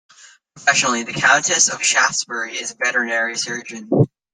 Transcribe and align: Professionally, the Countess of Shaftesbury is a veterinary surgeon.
Professionally, 0.55 1.03
the 1.03 1.13
Countess 1.13 1.69
of 1.71 1.83
Shaftesbury 1.83 2.57
is 2.57 2.71
a 2.71 2.75
veterinary 2.83 3.37
surgeon. 3.37 3.87